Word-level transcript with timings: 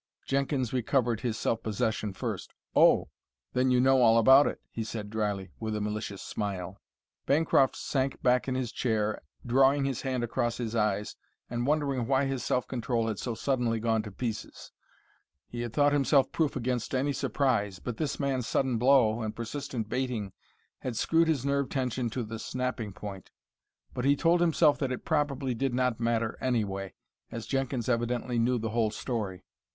Jenkins 0.25 0.73
recovered 0.73 1.19
his 1.19 1.37
self 1.37 1.61
possession 1.61 2.11
first. 2.13 2.55
"Oh; 2.75 3.09
then 3.53 3.69
you 3.69 3.79
know 3.79 4.01
all 4.01 4.17
about 4.17 4.47
it!" 4.47 4.59
he 4.71 4.83
said 4.83 5.11
dryly, 5.11 5.51
with 5.59 5.75
a 5.75 5.79
malicious 5.79 6.23
smile. 6.23 6.81
Bancroft 7.27 7.75
sank 7.75 8.19
back 8.23 8.47
in 8.47 8.55
his 8.55 8.71
chair 8.71 9.21
drawing 9.45 9.85
his 9.85 10.01
hand 10.01 10.23
across 10.23 10.57
his 10.57 10.75
eyes 10.75 11.15
and 11.51 11.67
wondering 11.67 12.07
why 12.07 12.25
his 12.25 12.43
self 12.43 12.67
control 12.67 13.07
had 13.09 13.19
so 13.19 13.35
suddenly 13.35 13.79
gone 13.79 14.01
to 14.01 14.11
pieces. 14.11 14.71
He 15.47 15.61
had 15.61 15.71
thought 15.71 15.93
himself 15.93 16.31
proof 16.31 16.55
against 16.55 16.95
any 16.95 17.13
surprise, 17.13 17.77
but 17.77 17.97
this 17.97 18.19
man's 18.19 18.47
sudden 18.47 18.79
blow 18.79 19.21
and 19.21 19.35
persistent 19.35 19.87
baiting 19.87 20.33
had 20.79 20.95
screwed 20.97 21.27
his 21.27 21.45
nerve 21.45 21.69
tension 21.69 22.09
to 22.09 22.23
the 22.23 22.39
snapping 22.39 22.91
point. 22.91 23.29
But 23.93 24.05
he 24.05 24.15
told 24.15 24.41
himself 24.41 24.79
that 24.79 24.91
it 24.91 25.05
probably 25.05 25.53
did 25.53 25.75
not 25.75 25.99
matter 25.99 26.39
anyway, 26.41 26.95
as 27.31 27.45
Jenkins 27.45 27.87
evidently 27.87 28.39
knew 28.39 28.57
the 28.57 28.69
whole 28.71 28.89
story. 28.89 29.43